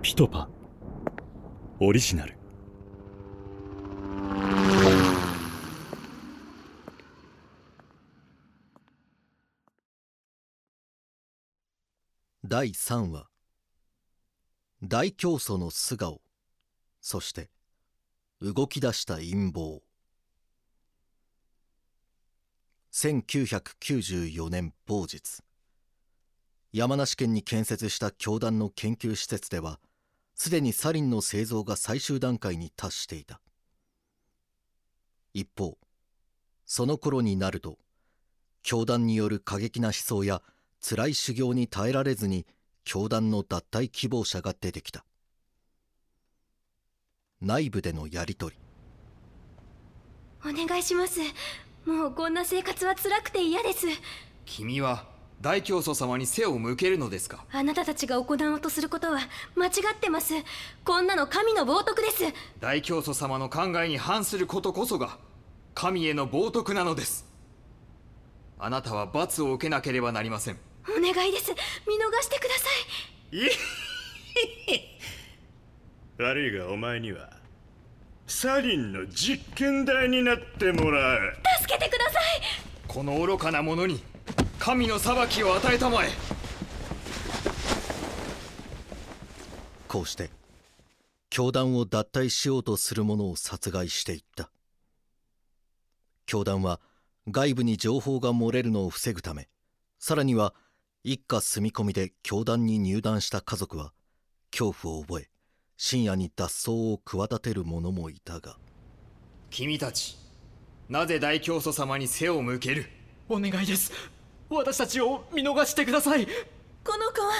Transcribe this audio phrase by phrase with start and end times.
[0.00, 0.48] ピトパ。
[1.80, 2.36] オリジナル。
[12.44, 13.26] 第3話。
[14.84, 16.20] 大教祖の素顔。
[17.00, 17.50] そして
[18.40, 19.82] 動き出した陰謀。
[22.92, 25.42] 1994年某日。
[26.72, 29.80] 山梨県に建設した教団の研究施設では
[30.38, 33.40] すでにサリンの製造が最終段階に達していた。
[35.34, 35.76] 一方
[36.64, 37.76] その頃になると
[38.62, 40.40] 教団による過激な思想や
[40.80, 42.46] 辛い修行に耐えられずに
[42.84, 45.04] 教団の脱退希望者が出てきた。
[47.40, 50.48] 内部でのやり取り。
[50.48, 51.20] お願いします。
[51.84, 53.86] もうこんな生活は辛くて嫌です。
[54.44, 57.44] 君は大教祖様に背を向けるのですか？
[57.52, 59.20] あなたたちが行おうとすることは
[59.54, 60.34] 間違ってます。
[60.84, 62.24] こんなの神の冒涜です。
[62.60, 65.18] 大教祖様の考えに反することこそが
[65.74, 67.24] 神への冒涜なのです。
[68.58, 70.58] あなたは罰を受けなければなりません。
[70.88, 71.52] お願いです。
[71.86, 72.66] 見逃してくださ
[73.30, 73.38] い。
[76.18, 77.30] 悪いがお前には
[78.26, 81.36] サリンの実験台になってもらう。
[81.60, 82.22] 助けてください。
[82.88, 84.02] この愚かな者に
[84.68, 86.10] 神の裁きを与えたまえ。
[89.88, 90.28] こうして
[91.30, 94.50] 教団を脱退しようとする者を殺害していった。
[96.26, 96.80] 教団は
[97.30, 99.48] 外部に情報が漏れるのを防ぐため
[99.98, 100.52] さらには
[101.02, 103.94] 一家住み込みで教団に入団した家族は
[104.50, 105.30] 恐怖を覚え
[105.78, 108.58] 深夜に脱走を企てる者もいたが。
[109.48, 110.18] 君たち
[110.90, 112.84] なぜ大教祖様に背を向ける？
[113.30, 114.17] お願いです
[114.50, 116.26] 私たちを見逃してください。
[116.26, 116.30] こ
[116.96, 117.32] の子は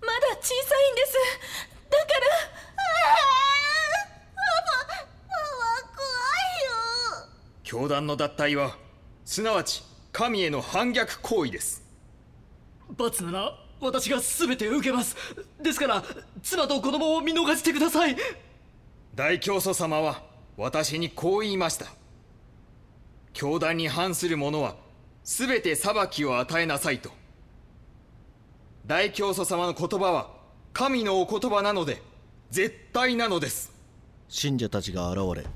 [0.00, 1.68] まだ小さいんです。
[1.90, 2.58] だから
[4.36, 5.08] パパパパ
[5.96, 6.06] 怖
[6.54, 7.28] いよ
[7.62, 8.76] 教団の脱退は
[9.24, 11.82] すなわち神への反逆行為です
[12.96, 15.16] 罰なら私が全て受けます
[15.62, 16.04] ですから
[16.42, 18.16] 妻と子供を見逃してください
[19.14, 20.22] 大教祖様は
[20.56, 21.86] 私にこう言いました
[23.32, 24.74] 教団に反する者は
[25.24, 27.10] 全て裁きを与えなさいと。
[28.86, 30.30] 大教祖様の言葉は
[30.72, 32.02] 神のお言葉なので
[32.50, 33.72] 絶対なのです。
[34.28, 35.46] 信者たちが現れ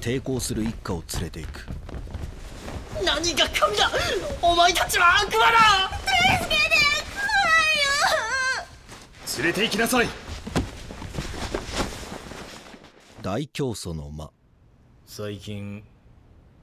[0.00, 1.66] 抵抗する一家を連れていく。
[3.04, 3.90] 何が神だ？
[4.42, 5.90] お前たちは悪魔だ！
[5.98, 6.58] 助け
[9.32, 10.08] て連れて行きなさい。
[13.22, 14.30] 大教祖の間。
[15.06, 15.82] 最近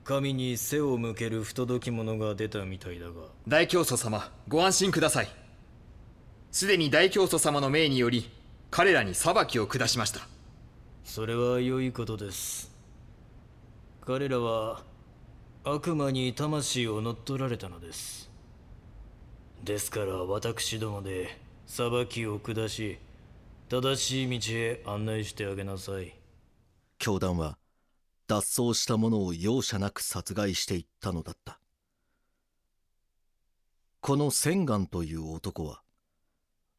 [0.04, 3.14] 神に背を向ける不届き者が出たみたいだが。
[3.48, 5.28] 大教祖様ご安心ください。
[6.52, 8.30] すでに大教祖様の命により
[8.72, 10.22] 彼らに裁きを下しました。
[11.04, 12.72] それは良いことです。
[14.02, 14.84] 彼らは
[15.64, 18.32] 悪魔に魂を乗っ取られたのです。
[19.64, 22.98] ですから私どもで裁きを下し
[23.70, 26.14] 正しい道へ案内してあげなさい。
[26.98, 27.56] 教団は
[28.32, 31.60] 脱走した者を容赦なく殺害していったのだった。
[34.00, 35.82] この千眼という男は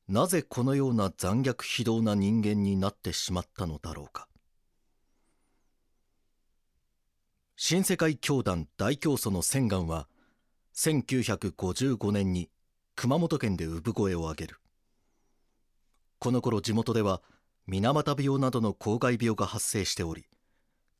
[0.08, 4.28] なぜこのような残虐非道な人間になってしまったのだろうか。
[7.56, 10.08] 新世界教団大教祖の千眼は
[10.74, 12.48] 1955年に
[12.96, 14.56] 熊本県で産声を上げる。
[16.18, 17.20] この頃地元では
[17.66, 20.24] 水俣病などの公害病が発生しており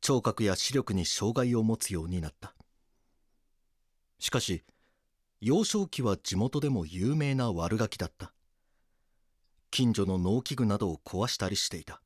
[0.02, 2.54] 聴覚や視力に障害を持つようになった。
[4.18, 4.64] しかし
[5.40, 8.32] 幼少期は地元でも有名な悪ガキだった。
[9.70, 12.02] 近所の農機具などを壊したりしていた。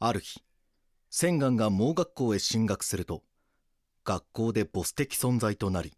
[0.00, 0.42] ある日
[1.10, 3.22] 千願が盲学校へ進学すると
[4.04, 5.92] 学校でボス的存在となり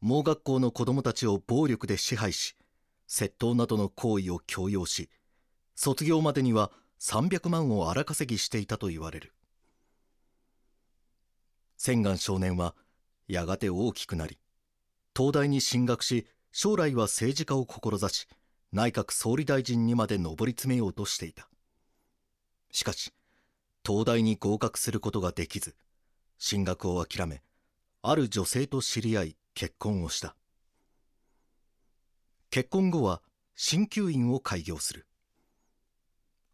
[0.00, 2.56] 盲学校の子供たちを暴力で支配し
[3.08, 5.10] 窃盗などの行為を強要し
[5.74, 9.32] 卒業までには300万を荒稼ぎしていたと言われる。
[11.76, 12.74] 千願少年は
[13.28, 14.38] やがて大きくなり
[15.16, 18.26] 東大に進学し将来は政治家を志し
[18.72, 21.48] 内閣総理大臣にまで上り詰めようとしていた。
[22.70, 23.12] しかし
[23.86, 25.74] 東大に合格することができず
[26.36, 27.42] 進学を諦め
[28.02, 30.36] ある女性と知り合い結婚をした。
[32.50, 33.22] 結婚後は
[33.56, 35.07] 鍼灸院を開業する。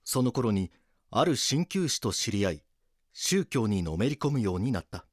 [0.04, 0.70] その頃に
[1.10, 2.62] ある鍼灸師と知り合い
[3.12, 5.06] 宗教にのめり込むようになった。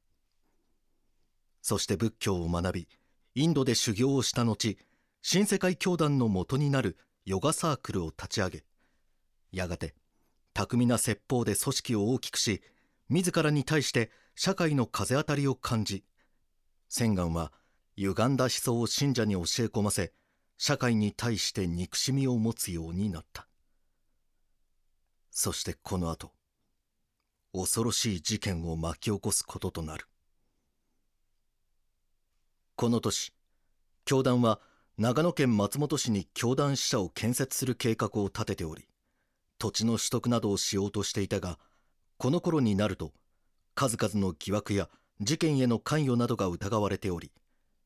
[1.62, 2.88] そして仏教を学び
[3.34, 4.76] インドで修行をした後
[5.22, 8.64] 新世界教団の元になるヨガサークルを立ち上げ
[9.52, 9.94] やがて
[10.54, 12.62] 巧みな説法で組織を大きくし
[13.08, 16.04] 自らに対して社会の風当たりを感じ
[16.88, 17.52] 千願は
[17.96, 20.12] 歪んだ思想を信者に教え込ませ
[20.58, 23.48] 社会に対して憎しみを持つようになった。
[25.34, 26.30] そしてこの後
[27.54, 30.06] 恐ろしい事件を巻き起こすこととなる。
[32.76, 33.32] この年
[34.04, 34.60] 教団は
[34.98, 38.86] 長野県松本市に教団支社を建設する計画を立てており
[39.58, 41.58] 土地の取得などをしようとしていたが
[42.18, 43.12] この頃になると
[43.74, 44.90] 数々の疑惑や
[45.20, 47.32] 事件への関与などが疑われており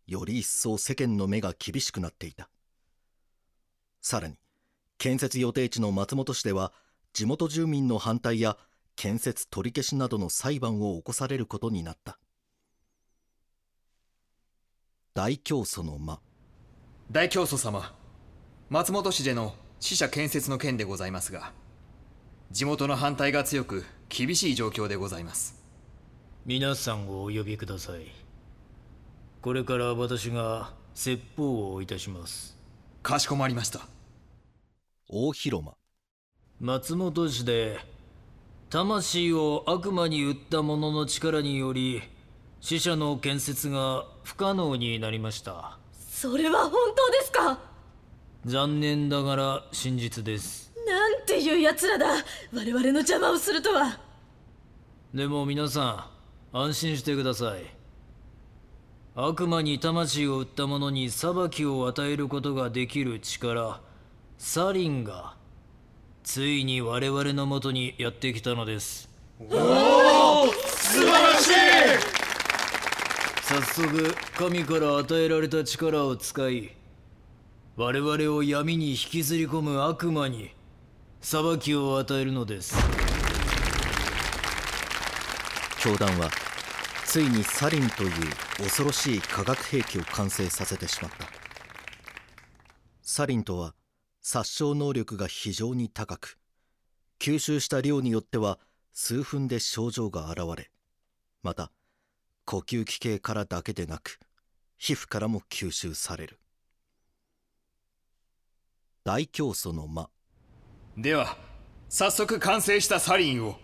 [0.08, 2.48] より一層世間の目が厳しくなっていた。
[4.00, 4.37] さらに
[4.98, 6.72] 建設予定地の松本市では
[7.17, 8.59] 地元住民の反対や
[8.95, 12.19] 建設取り消しなどの裁判を起こされることになった。
[15.15, 16.21] 大教祖の間。
[17.11, 17.95] 大教祖様
[18.69, 21.53] 松本市での死者建設の件でございますが
[22.51, 25.65] 地元の反対が強く厳しい状況でございます。
[26.45, 28.13] 皆さんをお呼びください。
[29.41, 32.59] これから私が説法をいたします。
[33.03, 33.89] かしこまりました。
[35.09, 35.79] 大広間
[36.58, 37.79] 松本市で
[38.70, 42.03] 魂を悪魔に売った者の力により
[42.61, 45.76] 死者の建設が不可能になりました。
[46.08, 47.58] それは本当ですか？
[48.47, 50.73] 残念ながら真実です。
[50.87, 52.06] なんていう奴らだ。
[52.55, 54.00] 我々の邪魔をするとは。
[55.12, 56.08] でも皆さ
[56.55, 57.64] ん安心してください。
[59.14, 63.82] 悪魔に魂を売った者に裁きを与えることができる力
[64.38, 65.36] サリンが
[66.26, 69.08] ついに我々のもとにやってきたのです。
[69.38, 69.62] 素晴
[71.12, 71.52] らしい。
[73.44, 76.73] 早速神から与えられた力を使い
[77.76, 80.50] 我々を闇に引きずり込む悪魔に
[81.20, 82.75] 裁きを与えるのです。
[85.79, 86.29] 教団は
[87.05, 88.11] ついにサリンという
[88.58, 91.29] 恐ろしい化学兵器を完成させてしまった。
[93.00, 93.75] サリンとは
[94.28, 96.37] 殺傷能力が非常に高く
[97.20, 98.58] 吸収した量によっては
[98.93, 100.69] 数分で症状が現れ
[101.44, 101.70] また
[102.44, 104.19] 呼吸器系からだけでなく
[104.78, 106.40] 皮膚からも吸収される。
[109.05, 110.11] 大教祖の間。
[110.96, 111.37] では
[111.88, 113.55] 早速完成したサリンを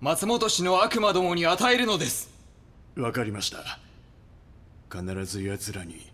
[0.00, 2.30] 松本市の悪魔どもに与えるのです。
[2.96, 3.80] わかりました。
[4.92, 6.12] 必ず奴らに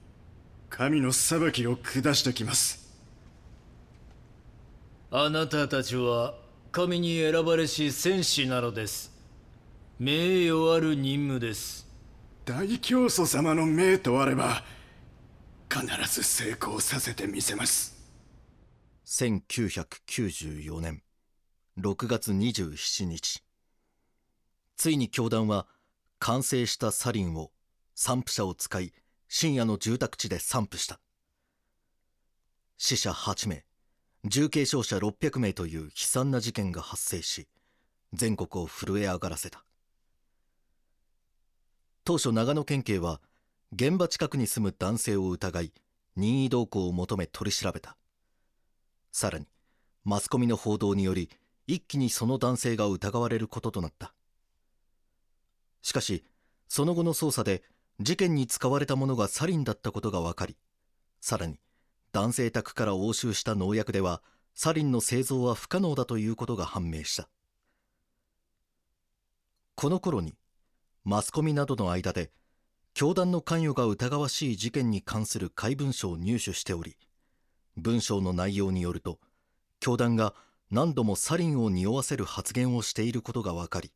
[0.70, 2.89] 神の裁きを下してきます
[5.12, 6.34] あなたたちは
[6.70, 9.10] 神に選ばれし戦士なのです。
[9.98, 11.88] 名誉ある任務です。
[12.44, 14.62] 大教祖様の命とあれば
[15.68, 17.96] 必ず成功させてみせます。
[19.04, 21.02] 1994年。
[21.76, 23.42] 6月27日。
[24.76, 25.66] ついに教団は
[26.20, 27.50] 完成したサリンを
[27.96, 28.92] 散布車を使い
[29.26, 31.00] 深夜の住宅地で散布した。
[32.78, 33.64] 死者8名
[34.24, 37.48] 重軽傷者600名という悲惨な事件が発生し
[38.12, 39.64] 全国を震え上がらせた。
[42.04, 43.20] 当初長野県警は
[43.72, 45.72] 現場近くに住む男性を疑い
[46.16, 47.96] 任意同行を求め取り調べた。
[49.10, 49.46] さらに
[50.04, 51.30] マスコミの報道により
[51.66, 54.12] 一気にその男性が疑われることとなった。
[55.80, 56.24] しかし
[56.68, 57.62] その後の捜査で
[58.00, 60.56] 事件に使われたものがサリンだったことが分かり
[61.20, 61.58] さらに
[62.12, 64.22] 男性宅から押収した農薬では
[64.54, 67.28] サリンの製造は不可能だということが判明した。
[69.76, 70.34] この頃に
[71.04, 72.30] マスコミなどの間で
[72.92, 76.98] 教団の関与が疑わしい事件に関する怪文書を入手しており
[77.76, 79.18] 文章の内容によると
[79.78, 80.34] 教団が
[80.70, 83.90] 何度もサリンを匂わせる発言をしていることが分かり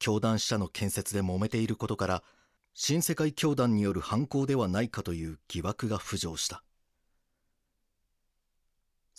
[0.00, 2.22] 教団支社の建設で揉めていることから
[2.74, 6.64] 新世界教団による犯行ではないかという疑惑が浮上した。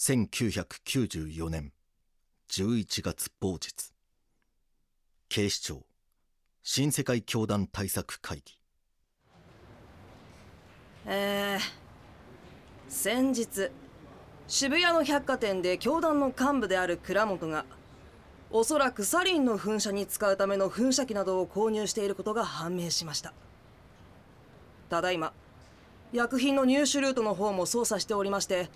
[0.02, 1.72] 1994年
[2.50, 3.94] 11月某日
[5.30, 5.84] 警視庁
[6.64, 8.58] 新世界教団対策会議。
[11.06, 11.62] えー、
[12.88, 13.70] 先日
[14.48, 17.66] 渋谷の百貨店で教団の幹部である倉本が
[18.50, 23.34] おそらくサリンの噴射に使うための噴射機などを購入していることが判明しました。
[24.90, 25.32] ただいま
[26.12, 28.72] 薬品の入手ルートの方も捜査しておりまして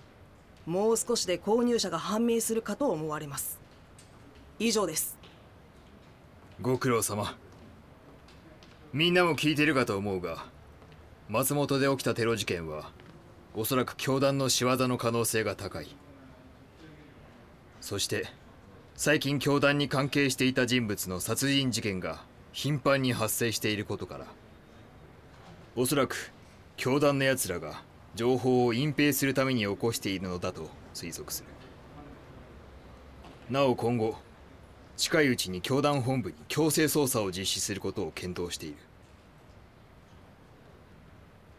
[0.65, 3.59] もう少しで購入者が判明するかと思われます。
[4.57, 5.17] 以上です。
[6.61, 7.37] ご苦労様。
[8.93, 10.45] みんなも聞いてるかと思うが
[11.27, 12.91] 松本で起きたテロ事件は
[13.53, 15.95] おそらく教団の仕業の可能性が高い。
[17.81, 18.25] そして
[18.95, 24.25] 最近教団に関係していた人物の殺人事件が頻繁に発生していることから
[25.75, 26.31] おそらく
[26.77, 27.83] 教団のやつらが
[28.15, 31.49] 情報を隠蔽するために起こしているのだと推測する。
[33.49, 34.15] なお今後
[34.97, 38.77] 近いうちに教団本部に強制捜査を実施することを検討している。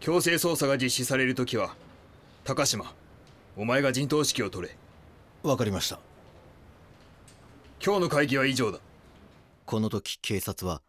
[0.00, 1.76] 強制捜査が実施される時は
[2.44, 2.92] 高島
[3.56, 4.76] お前が陣頭指揮を取れ。
[5.42, 6.00] わかりました。
[7.84, 8.78] 今日の会議は以上だ。
[9.66, 10.80] この時警察は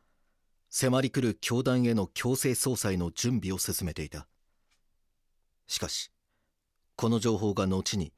[0.70, 4.28] 迫り来る教団への強制捜査への準備を進めていた
[5.68, 6.12] しかし
[6.96, 8.12] この情報が後に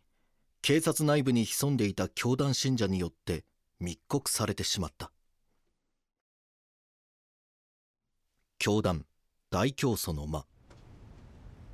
[0.61, 3.43] 警察内部に潜んでいた教団信者によって
[3.79, 5.11] 密告されてしまった。
[8.57, 9.05] 教団
[9.49, 10.45] 大教祖の間。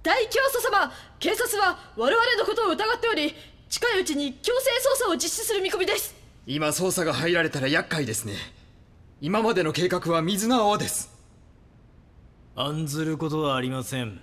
[0.04, 3.34] 大教祖様警察は我々のことを疑っており
[3.70, 4.70] 近いうちに強制
[5.04, 6.16] 捜査を実施する見込みです。
[6.46, 8.34] 今捜査が入られたら厄介ですね。
[9.20, 11.12] 今までの計画は水の泡です。
[12.56, 14.22] 案ずることはありません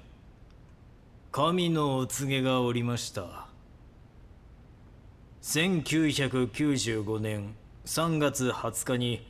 [1.35, 3.47] 神のお告げがおりました。
[5.41, 7.55] 1995年
[7.87, 9.27] 3月20日に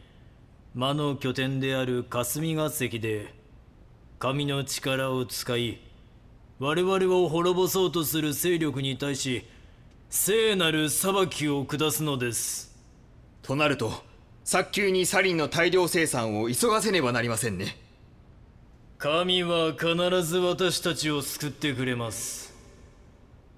[0.75, 3.33] 魔の拠点である霞が関で
[4.19, 5.79] 神の力を使い
[6.59, 9.47] 我々を滅ぼそうとする勢力に対し
[10.11, 12.77] 聖なる裁きを下すのです。
[13.43, 13.93] となると
[14.43, 17.82] 早急にサリンの大量生産を急がせねばなりませんね。
[19.03, 22.55] 神は必ず私たちを救ってくれます。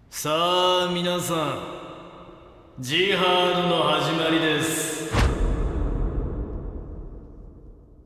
[0.09, 5.13] さあ皆さんジハードの始まりです。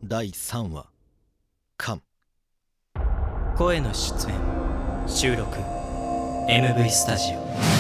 [0.03, 0.87] 第3話
[1.79, 2.01] 「カ
[3.57, 4.35] 声の出演
[5.07, 5.59] 収録
[6.49, 7.78] MV スタジオ